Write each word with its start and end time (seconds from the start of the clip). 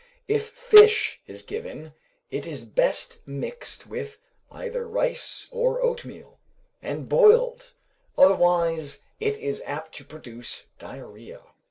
If 0.27 0.49
fish 0.49 1.21
is 1.27 1.43
given 1.43 1.93
it 2.31 2.47
is 2.47 2.65
best 2.65 3.19
mixed 3.27 3.85
with 3.85 4.17
either 4.49 4.87
rice 4.87 5.47
or 5.51 5.83
oatmeal, 5.85 6.39
and 6.81 7.07
boiled, 7.07 7.73
otherwise 8.17 9.01
it 9.19 9.37
is 9.37 9.61
apt 9.63 9.93
to 9.97 10.03
produce 10.03 10.65
diarrhoea. 10.79 11.43